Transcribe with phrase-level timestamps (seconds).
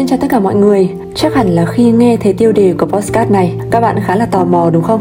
[0.00, 0.88] Xin chào tất cả mọi người.
[1.14, 4.26] Chắc hẳn là khi nghe thấy tiêu đề của podcast này Các bạn khá là
[4.26, 5.00] tò mò đúng không?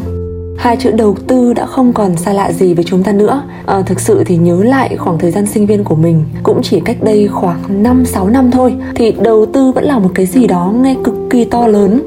[0.57, 3.41] Hai chữ đầu tư đã không còn xa lạ gì với chúng ta nữa.
[3.65, 6.79] À, Thực sự thì nhớ lại khoảng thời gian sinh viên của mình Cũng chỉ
[6.79, 10.73] cách đây khoảng 5-6 năm thôi Thì đầu tư vẫn là một cái gì đó
[10.81, 12.01] nghe cực kỳ to lớn.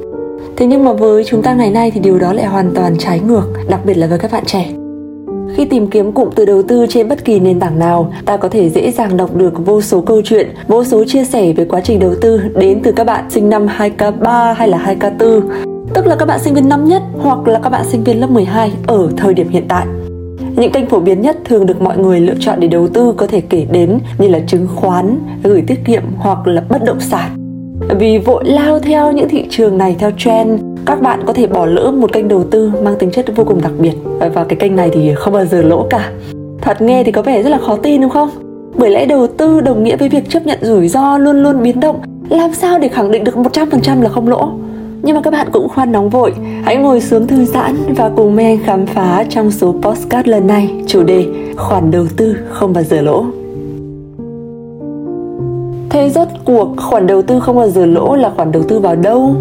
[0.57, 3.21] Thế nhưng mà với chúng ta ngày nay thì điều đó lại hoàn toàn trái
[3.21, 4.82] ngược Đặc biệt là với các bạn trẻ
[5.57, 8.49] khi tìm kiếm cụm từ đầu tư trên bất kỳ nền tảng nào, ta có
[8.49, 11.81] thể dễ dàng đọc được vô số câu chuyện, vô số chia sẻ về quá
[11.85, 15.41] trình đầu tư đến từ các bạn sinh năm 2K3 hay là 2K4,
[15.95, 18.31] tức là các bạn sinh viên năm nhất hoặc là các bạn sinh viên lớp
[18.31, 19.87] 12 ở thời điểm hiện tại.
[20.57, 23.27] Những kênh phổ biến nhất thường được mọi người lựa chọn để đầu tư có
[23.27, 27.31] thể kể đến như là chứng khoán, gửi tiết kiệm hoặc là bất động sản.
[27.99, 31.67] Vì vội lao theo những thị trường này theo trend các bạn có thể bỏ
[31.67, 33.95] lỡ một kênh đầu tư mang tính chất vô cùng đặc biệt.
[34.35, 36.11] Và cái kênh này thì không bao giờ lỗ cả.
[36.61, 38.31] Thật nghe thì có vẻ rất là khó tin, đúng không?
[38.75, 41.81] Bởi lẽ đầu tư đồng nghĩa với việc chấp nhận rủi ro luôn luôn biến
[41.81, 42.01] động.
[42.29, 44.49] Làm sao để khẳng định được 100% là không lỗ?
[45.03, 46.33] Nhưng mà các bạn cũng khoan nóng vội.
[46.63, 50.47] Hãy ngồi xuống thư giãn và cùng Mai Anh khám phá trong số postcard lần
[50.47, 50.71] này.
[50.87, 53.25] Chủ đề, khoản đầu tư không bao giờ lỗ.
[55.91, 58.97] Thế rốt cuộc khoản đầu tư không bao giờ lỗ là khoản đầu tư vào
[58.97, 59.35] đâu?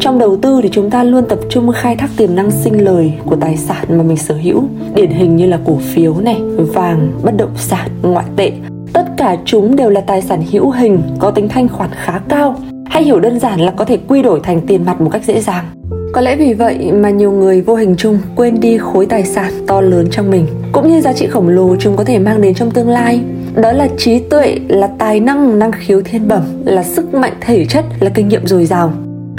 [0.00, 3.12] Trong đầu tư thì chúng ta luôn tập trung khai thác tiềm năng sinh lời
[3.24, 4.62] của tài sản mà mình sở hữu.
[4.94, 8.52] Điển hình như là cổ phiếu này, vàng, bất động sản, ngoại tệ.
[8.92, 12.54] Tất cả chúng đều là tài sản hữu hình, có tính thanh khoản khá cao,
[12.86, 15.40] hay hiểu đơn giản là có thể quy đổi thành tiền mặt một cách dễ
[15.40, 15.64] dàng.
[16.12, 19.52] Có lẽ vì vậy mà nhiều người vô hình chung quên đi khối tài sản
[19.66, 22.54] to lớn trong mình, cũng như giá trị khổng lồ chúng có thể mang đến
[22.54, 23.20] trong tương lai.
[23.54, 27.64] Đó là trí tuệ, là tài năng năng khiếu thiên bẩm, là sức mạnh thể
[27.64, 28.92] chất, là kinh nghiệm dồi dào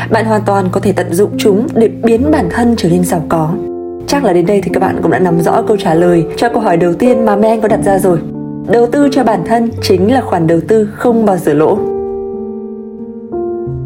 [0.10, 3.24] bạn hoàn toàn có thể tận dụng chúng để biến bản thân trở nên giàu
[3.30, 3.54] có.
[4.08, 6.50] Chắc là đến đây thì các bạn cũng đã nắm rõ câu trả lời cho
[6.50, 8.20] câu hỏi đầu tiên mà men có đặt ra rồi.
[8.68, 11.78] Đầu tư cho bản thân chính là khoản đầu tư không bao giờ lỗ.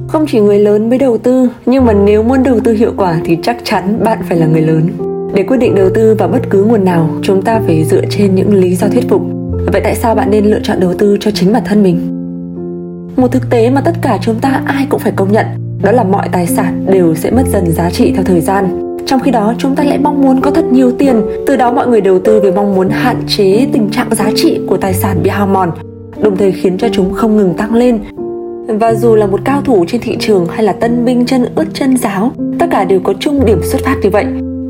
[0.07, 3.15] Không chỉ người lớn mới đầu tư, nhưng mà nếu muốn đầu tư hiệu quả
[3.25, 4.89] thì chắc chắn bạn phải là người lớn.
[5.33, 8.35] Để quyết định đầu tư vào bất cứ nguồn nào, chúng ta phải dựa trên
[8.35, 9.21] những lý do thuyết phục.
[9.73, 11.99] Vậy tại sao bạn nên lựa chọn đầu tư cho chính bản thân mình?
[13.15, 15.45] Một thực tế mà tất cả chúng ta ai cũng phải công nhận
[15.81, 18.65] đó là mọi tài sản đều sẽ mất dần giá trị theo thời gian.
[19.05, 21.21] Trong khi đó, chúng ta lại mong muốn có thật nhiều tiền.
[21.47, 24.59] Từ đó, mọi người đầu tư với mong muốn hạn chế tình trạng giá trị
[24.67, 25.71] của tài sản bị hao mòn,
[26.21, 27.99] đồng thời khiến cho chúng không ngừng tăng lên.
[28.67, 31.65] Và dù là một cao thủ trên thị trường hay là tân binh chân ướt
[31.73, 34.25] chân giáo, tất cả đều có chung điểm xuất phát như vậy.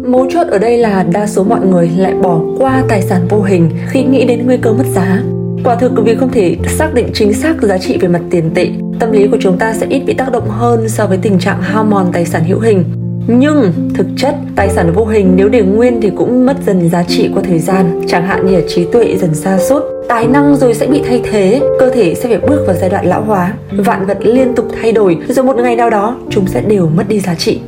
[0.08, 3.42] Mấu chốt ở đây là đa số mọi người lại bỏ qua tài sản vô
[3.42, 5.22] hình khi nghĩ đến nguy cơ mất giá
[5.64, 8.70] quả thực vì không thể xác định chính xác giá trị về mặt tiền tệ,
[9.00, 11.62] tâm lý của chúng ta sẽ ít bị tác động hơn so với tình trạng
[11.62, 12.84] hao mòn tài sản hữu hình.
[13.28, 17.04] Nhưng thực chất, tài sản vô hình nếu để nguyên thì cũng mất dần giá
[17.04, 18.02] trị qua thời gian.
[18.08, 21.22] Chẳng hạn như là trí tuệ dần xa sút, tài năng rồi sẽ bị thay
[21.32, 24.66] thế, cơ thể sẽ phải bước vào giai đoạn lão hóa, vạn vật liên tục
[24.82, 27.60] thay đổi, rồi một ngày nào đó chúng sẽ đều mất đi giá trị.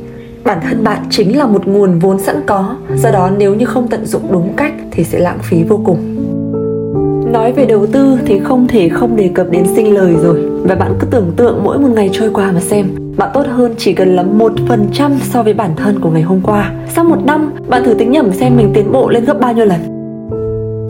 [0.44, 3.88] Bản thân bạn chính là một nguồn vốn sẵn có, do đó nếu như không
[3.88, 5.98] tận dụng đúng cách thì sẽ lãng phí vô cùng.
[7.32, 10.50] Nói về đầu tư thì không thể không đề cập đến sinh lời rồi.
[10.64, 13.74] Và bạn cứ tưởng tượng mỗi một ngày trôi qua mà xem Bạn tốt hơn
[13.78, 16.72] chỉ cần là một phần trăm so với bản thân của ngày hôm qua.
[16.88, 19.64] Sau một năm, bạn thử tính nhẩm xem mình tiến bộ lên gấp bao nhiêu
[19.64, 19.80] lần.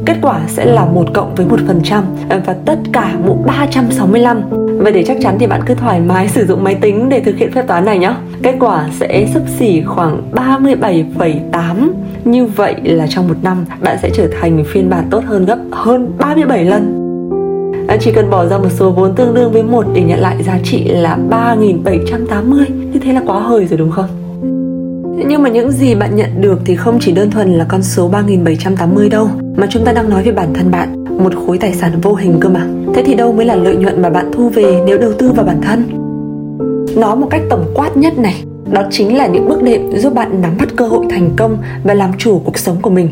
[0.07, 4.68] Kết quả sẽ là một cộng với một phần trăm và tất cả mũ 365
[4.79, 7.37] và để chắc chắn thì bạn cứ thoải mái sử dụng máy tính để thực
[7.37, 11.91] hiện phép toán này nhé Kết quả sẽ sấp xỉ khoảng 37,8
[12.25, 15.59] Như vậy là trong một năm bạn sẽ trở thành phiên bản tốt hơn gấp
[15.73, 17.05] hơn 37 lần.
[17.87, 20.43] Bạn chỉ cần bỏ ra một số vốn tương đương với một để nhận lại
[20.43, 24.09] giá trị là 3.780 Như thế là quá hời rồi đúng không?
[25.29, 28.09] Nhưng mà những gì bạn nhận được thì không chỉ đơn thuần là con số
[28.09, 30.98] 3780 đâu Mà chúng ta đang nói về bản thân bạn.
[31.19, 32.67] Một khối tài sản vô hình cơ mà.
[32.95, 35.47] Thế thì đâu mới là lợi nhuận mà bạn thu về nếu đầu tư vào
[35.47, 35.83] bản thân?
[36.97, 40.41] Nói một cách tổng quát nhất này Đó chính là những bước đệm giúp bạn
[40.43, 43.09] nắm bắt cơ hội thành công Và làm chủ cuộc sống của mình.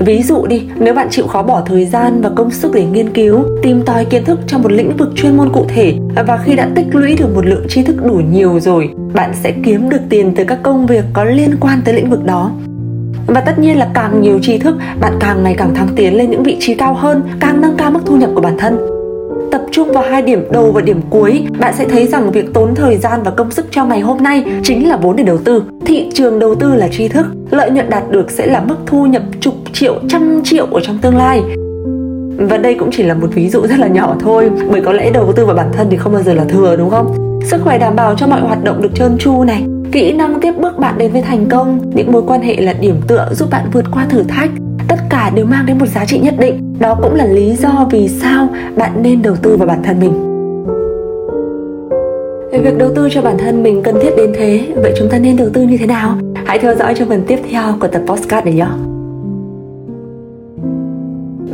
[0.00, 3.12] Ví dụ đi, nếu bạn chịu khó bỏ thời gian và công sức để nghiên
[3.12, 5.94] cứu, tìm tòi kiến thức trong một lĩnh vực chuyên môn cụ thể
[6.26, 9.52] và khi đã tích lũy được một lượng tri thức đủ nhiều rồi, bạn sẽ
[9.64, 12.52] kiếm được tiền từ các công việc có liên quan tới lĩnh vực đó.
[13.28, 16.30] Và tất nhiên là càng nhiều tri thức, bạn càng ngày càng thăng tiến lên
[16.30, 18.78] những vị trí cao hơn, càng nâng cao mức thu nhập của bản thân.
[19.52, 22.74] Tập trung vào hai điểm đầu và điểm cuối bạn sẽ thấy rằng việc tốn
[22.74, 25.62] thời gian và công sức cho ngày hôm nay chính là vốn để đầu tư.
[25.86, 29.06] Thị trường đầu tư là tri thức lợi nhuận đạt được sẽ là mức thu
[29.06, 31.42] nhập chục triệu trăm triệu ở trong tương lai
[32.38, 35.10] và đây cũng chỉ là một ví dụ rất là nhỏ thôi bởi có lẽ
[35.10, 37.78] đầu tư vào bản thân thì không bao giờ là thừa đúng không sức khỏe
[37.78, 40.98] đảm bảo cho mọi hoạt động được trơn tru này kỹ năng tiếp bước bạn
[40.98, 44.06] đến với thành công những mối quan hệ là điểm tựa giúp bạn vượt qua
[44.10, 44.50] thử thách
[44.88, 47.88] tất cả đều mang đến một giá trị nhất định đó cũng là lý do
[47.90, 50.28] vì sao bạn nên đầu tư vào bản thân mình
[52.52, 55.18] về Việc đầu tư cho bản thân mình cần thiết đến thế, vậy chúng ta
[55.18, 56.18] nên đầu tư như thế nào?
[56.46, 58.66] Hãy theo dõi trong phần tiếp theo của tập podcast này nhé.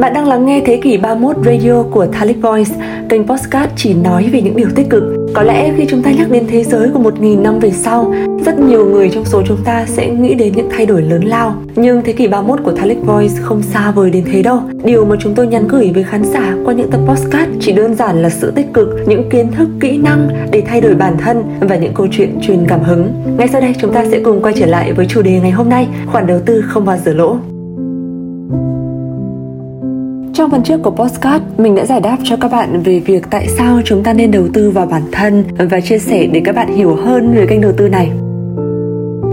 [0.05, 2.71] Bạn đang lắng nghe Thế kỷ 31 Radio của Thalic Voice,
[3.09, 5.03] kênh podcast chỉ nói về những điều tích cực.
[5.35, 8.15] Có lẽ khi chúng ta nhắc đến thế giới của 1.000 năm về sau,
[8.45, 11.55] rất nhiều người trong số chúng ta sẽ nghĩ đến những thay đổi lớn lao.
[11.77, 14.61] Nhưng Thế kỷ 31 của Thalic Voice không xa vời đến thế đâu.
[14.85, 17.95] Điều mà chúng tôi nhắn gửi với khán giả qua những tập podcast chỉ đơn
[17.95, 21.43] giản là sự tích cực, những kiến thức, kỹ năng để thay đổi bản thân
[21.61, 23.13] và những câu chuyện truyền cảm hứng.
[23.39, 25.69] Ngay sau đây chúng ta sẽ cùng quay trở lại với chủ đề ngày hôm
[25.69, 27.39] nay, khoản đầu tư không bao giờ lỗ.
[30.35, 33.49] Trong phần trước của postcard, mình đã giải đáp cho các bạn về việc tại
[33.49, 36.77] sao chúng ta nên đầu tư vào bản thân và chia sẻ để các bạn
[36.77, 38.11] hiểu hơn về kênh đầu tư này.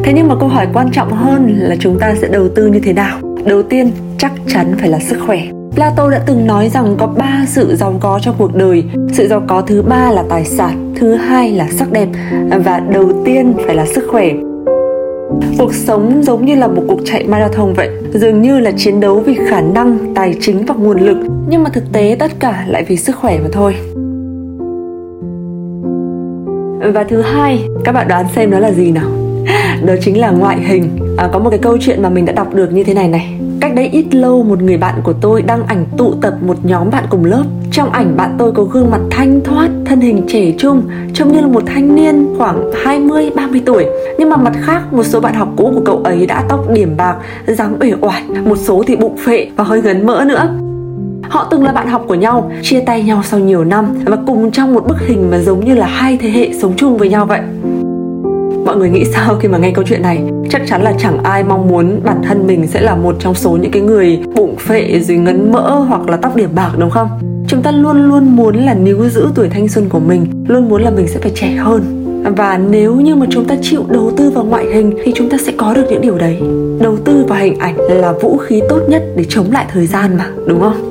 [0.04, 2.80] Thế nhưng mà câu hỏi quan trọng hơn là chúng ta sẽ đầu tư như
[2.80, 3.20] thế nào?
[3.46, 5.42] Đầu tiên, chắc chắn phải là sức khỏe.
[5.76, 8.84] Plato đã từng nói rằng có ba sự giàu có trong cuộc đời.
[9.12, 12.08] Sự giàu có thứ ba là tài sản, thứ hai là sắc đẹp
[12.66, 14.32] và đầu tiên phải là sức khỏe.
[15.58, 19.20] Cuộc sống giống như là một cuộc chạy marathon vậy, dường như là chiến đấu
[19.20, 21.18] vì khả năng, tài chính và nguồn lực,
[21.50, 23.76] nhưng mà thực tế tất cả lại vì sức khỏe mà thôi.
[26.94, 29.10] Và thứ hai, các bạn đoán xem nó là gì nào?
[29.86, 30.90] Đó chính là ngoại hình.
[31.18, 33.41] À, có một cái câu chuyện mà mình đã đọc được như thế này này.
[33.62, 36.90] Cách đây ít lâu một người bạn của tôi đăng ảnh tụ tập một nhóm
[36.92, 37.44] bạn cùng lớp.
[37.72, 40.82] Trong ảnh bạn tôi có gương mặt thanh thoát, thân hình trẻ trung,
[41.14, 43.86] trông như là một thanh niên khoảng 20 30 tuổi.
[44.20, 46.98] Nhưng mà mặt khác, một số bạn học cũ của cậu ấy đã tóc điểm
[46.98, 47.16] bạc,
[47.48, 50.50] dáng uể oải, một số thì bụng phệ và hơi gấn mỡ nữa.
[51.30, 54.52] Họ từng là bạn học của nhau, chia tay nhau sau nhiều năm và cùng
[54.52, 57.26] trong một bức hình mà giống như là hai thế hệ sống chung với nhau
[57.26, 57.40] vậy.
[58.66, 60.24] Mọi người nghĩ sao khi mà nghe câu chuyện này?
[60.50, 63.52] Chắc chắn là chẳng ai mong muốn bản thân mình sẽ là một trong số
[63.52, 67.10] những cái người bụng phệ rồi ngấn mỡ hoặc là tóc điểm bạc đúng không?
[67.48, 70.82] Chúng ta luôn luôn muốn là níu giữ tuổi thanh xuân của mình, luôn muốn
[70.82, 71.82] là mình sẽ phải trẻ hơn.
[72.38, 75.38] Và nếu như mà chúng ta chịu đầu tư vào ngoại hình thì chúng ta
[75.38, 76.42] sẽ có được những điều đấy.
[76.82, 80.18] Đầu tư vào hình ảnh là vũ khí tốt nhất để chống lại thời gian
[80.18, 80.88] mà, đúng không?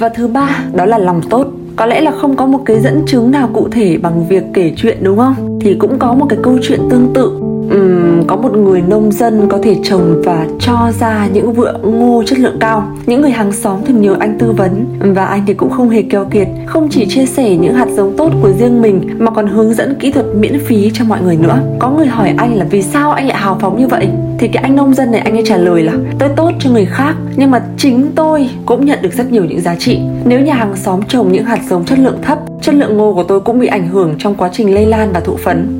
[0.00, 1.46] Và thứ ba đó là lòng tốt
[1.80, 4.72] có lẽ là không có một cái dẫn chứng nào cụ thể bằng việc kể
[4.76, 5.58] chuyện đúng không?
[5.60, 7.22] Thì cũng có một cái câu chuyện tương tự.
[7.70, 12.22] Um, có một người nông dân có thể trồng và cho ra những vựa ngô
[12.26, 12.92] chất lượng cao.
[13.06, 14.84] Những người hàng xóm thường nhờ anh tư vấn
[15.14, 18.16] và anh thì cũng không hề keo kiệt, không chỉ chia sẻ những hạt giống
[18.16, 21.36] tốt của riêng mình mà còn hướng dẫn kỹ thuật miễn phí cho mọi người
[21.36, 21.58] nữa.
[21.78, 24.08] Có người hỏi anh là vì sao anh lại hào phóng như vậy?
[24.38, 26.86] Thì cái anh nông dân này anh ấy trả lời là, tôi tốt cho người
[26.86, 30.00] khác, nhưng mà chính tôi cũng nhận được rất nhiều những giá trị.
[30.24, 33.22] Nếu nhà hàng xóm trồng những hạt giống chất lượng thấp, chất lượng ngô của
[33.22, 35.79] tôi cũng bị ảnh hưởng trong quá trình lây lan và thụ phấn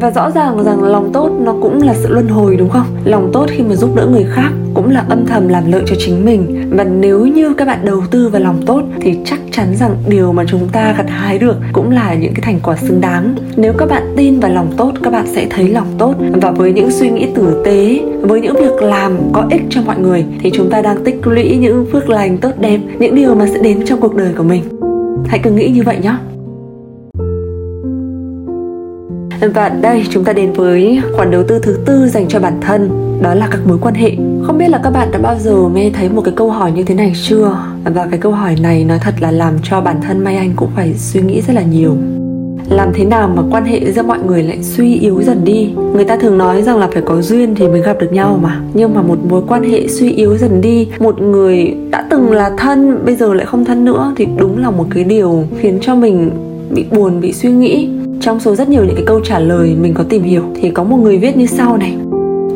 [0.00, 2.86] và rõ ràng rằng lòng tốt nó cũng là sự luân hồi, đúng không?
[3.04, 5.96] Lòng tốt khi mà giúp đỡ người khác cũng là âm thầm làm lợi cho
[5.98, 6.70] chính mình.
[6.70, 10.32] Và nếu như các bạn đầu tư vào lòng tốt thì chắc chắn rằng điều
[10.32, 13.34] mà chúng ta gặt hái được cũng là những cái thành quả xứng đáng.
[13.56, 16.14] Nếu các bạn tin vào lòng tốt, các bạn sẽ thấy lòng tốt.
[16.32, 19.98] Và với những suy nghĩ tử tế, với những việc làm có ích cho mọi
[19.98, 23.46] người thì chúng ta đang tích lũy những phước lành tốt đẹp, những điều mà
[23.46, 24.62] sẽ đến trong cuộc đời của mình.
[25.26, 26.14] Hãy cứ nghĩ như vậy nhé.
[29.40, 32.90] Và đây, chúng ta đến với khoản đầu tư thứ tư dành cho bản thân.
[33.22, 34.10] Đó là các mối quan hệ.
[34.42, 36.84] Không biết là các bạn đã bao giờ nghe thấy một cái câu hỏi như
[36.84, 37.58] thế này chưa?
[37.84, 40.68] Và cái câu hỏi này nói thật là làm cho bản thân Mai Anh cũng
[40.76, 41.96] phải suy nghĩ rất là nhiều.
[42.70, 45.70] Làm thế nào mà quan hệ giữa mọi người lại suy yếu dần đi?
[45.94, 48.60] Người ta thường nói rằng là phải có duyên thì mới gặp được nhau mà.
[48.74, 52.50] Nhưng mà một mối quan hệ suy yếu dần đi, một người đã từng là
[52.58, 55.94] thân, bây giờ lại không thân nữa thì đúng là một cái điều khiến cho
[55.94, 56.30] mình
[56.70, 57.88] bị buồn, bị suy nghĩ
[58.20, 60.84] trong số rất nhiều những cái câu trả lời mình có tìm hiểu thì có
[60.84, 61.96] một người viết như sau này.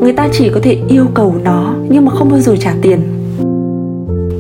[0.00, 3.00] Người ta chỉ có thể yêu cầu nó nhưng mà không bao giờ trả tiền.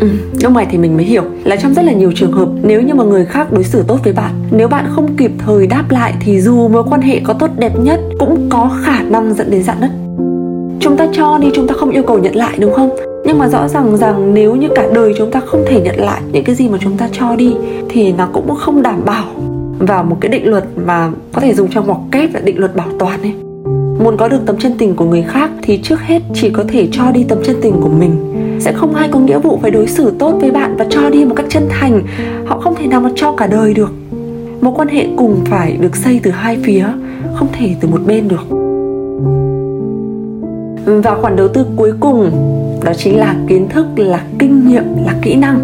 [0.00, 0.08] Ừ,
[0.42, 2.94] lúc này thì mình mới hiểu là trong rất là nhiều trường hợp nếu như
[2.94, 6.14] mà người khác đối xử tốt với bạn nếu bạn không kịp thời đáp lại
[6.20, 9.62] thì dù mối quan hệ có tốt đẹp nhất cũng có khả năng dẫn đến
[9.62, 9.90] dạn nứt.
[10.80, 12.90] Chúng ta cho đi chúng ta không yêu cầu nhận lại đúng không?
[13.24, 16.20] Nhưng mà rõ ràng rằng nếu như cả đời chúng ta không thể nhận lại
[16.32, 17.54] những cái gì mà chúng ta cho đi
[17.88, 19.24] thì nó cũng không đảm bảo
[19.86, 22.76] vào một cái định luật mà có thể dùng trong ngoặc kép là định luật
[22.76, 23.34] bảo toàn ấy.
[24.04, 26.88] Muốn có được tấm chân tình của người khác thì trước hết chỉ có thể
[26.92, 28.10] cho đi tấm chân tình của mình.
[28.60, 31.24] Sẽ không ai có nghĩa vụ phải đối xử tốt với bạn và cho đi
[31.24, 32.02] một cách chân thành.
[32.46, 33.92] Họ không thể nào mà cho cả đời được.
[34.60, 36.86] Mối quan hệ cùng phải được xây từ hai phía,
[37.34, 38.46] không thể từ một bên được.
[41.02, 42.30] Và khoản đầu tư cuối cùng,
[42.84, 45.58] đó chính là kiến thức, là kinh nghiệm, là kỹ năng.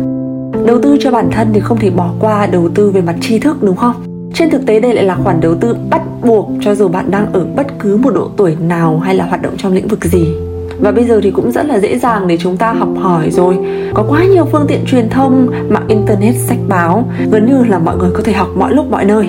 [0.66, 3.38] Đầu tư cho bản thân thì không thể bỏ qua đầu tư về mặt tri
[3.38, 4.07] thức, đúng không?
[4.34, 7.32] Trên thực tế đây lại là khoản đầu tư bắt buộc cho dù bạn đang
[7.32, 10.34] ở bất cứ một độ tuổi nào hay là hoạt động trong lĩnh vực gì.
[10.80, 13.58] Và bây giờ thì cũng rất là dễ dàng để chúng ta học hỏi rồi.
[13.94, 17.96] Có quá nhiều phương tiện truyền thông, mạng internet sách báo, gần như là mọi
[17.96, 19.28] người có thể học mọi lúc mọi nơi.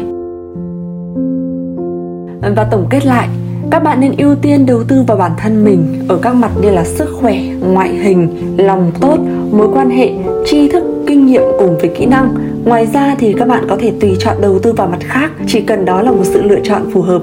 [2.55, 3.27] Và tổng kết lại,
[3.71, 6.69] các bạn nên ưu tiên đầu tư vào bản thân mình ở các mặt như
[6.69, 9.17] là sức khỏe, ngoại hình, lòng tốt,
[9.51, 10.11] mối quan hệ,
[10.45, 12.35] tri thức, kinh nghiệm cùng với kỹ năng
[12.69, 15.61] ngoài ra thì các bạn có thể tùy chọn đầu tư vào mặt khác, chỉ
[15.61, 17.21] cần đó là một sự lựa chọn phù hợp.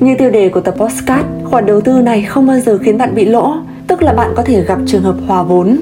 [0.00, 3.14] Như tiêu đề của tập postcard khoản đầu tư này không bao giờ khiến bạn
[3.14, 3.54] bị lỗ,
[3.86, 5.76] tức là bạn có thể gặp trường hợp hòa vốn.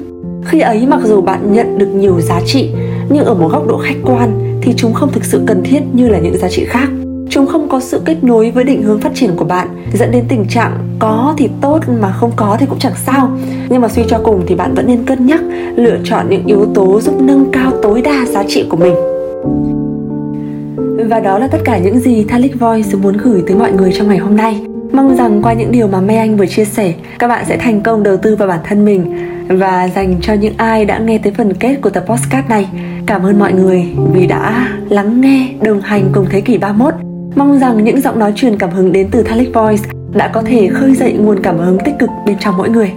[0.45, 2.69] Khi ấy mặc dù bạn nhận được nhiều giá trị,
[3.09, 6.09] nhưng ở một góc độ khách quan thì chúng không thực sự cần thiết như
[6.09, 6.89] là những giá trị khác
[7.31, 10.25] chúng không có sự kết nối với định hướng phát triển của bạn dẫn đến
[10.27, 13.31] tình trạng có thì tốt mà không có thì cũng chẳng sao
[13.69, 15.41] nhưng mà suy cho cùng thì bạn vẫn nên cân nhắc
[15.75, 18.95] lựa chọn những yếu tố giúp nâng cao tối đa giá trị của mình
[21.09, 24.07] và đó là tất cả những gì Thalic Voice muốn gửi tới mọi người trong
[24.07, 24.61] ngày hôm nay.
[24.91, 27.81] Mong rằng qua những điều mà Mai Anh vừa chia sẻ, các bạn sẽ thành
[27.81, 31.33] công đầu tư vào bản thân mình và dành cho những ai đã nghe tới
[31.37, 32.67] phần kết của tập podcast này.
[33.05, 37.59] Cảm ơn mọi người vì đã lắng nghe, đồng hành cùng thế kỷ 31 Mong
[37.59, 39.83] rằng những giọng nói truyền cảm hứng đến từ Thalic Voice
[40.13, 42.91] đã có thể khơi dậy nguồn cảm hứng tích cực bên trong mỗi người.